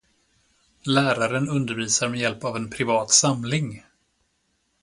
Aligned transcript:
Läraren 0.85 1.49
undervisar 1.49 2.09
med 2.09 2.19
hjälp 2.19 2.43
av 2.43 2.55
en 2.55 2.69
privat 2.69 3.09
samling. 3.11 3.83